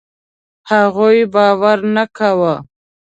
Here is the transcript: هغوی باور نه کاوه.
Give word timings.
هغوی 0.69 1.19
باور 1.33 1.77
نه 1.95 2.03
کاوه. 2.17 2.55